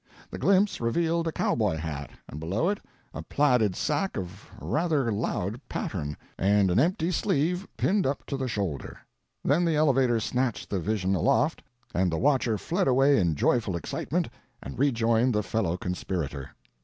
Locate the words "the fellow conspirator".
15.35-16.49